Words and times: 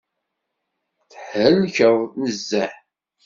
Thelkeḍ 1.31 1.97
nezzeh. 2.21 2.73